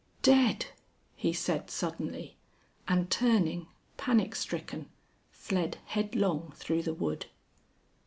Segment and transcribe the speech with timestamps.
[0.23, 0.65] "Dead!"
[1.15, 2.35] he said suddenly,
[2.87, 3.67] and turning,
[3.97, 4.89] panic stricken,
[5.29, 7.27] fled headlong through the wood.